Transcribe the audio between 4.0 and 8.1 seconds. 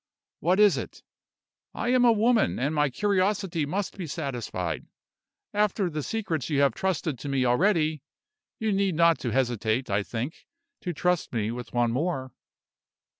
satisfied. After the secrets you have trusted to me already,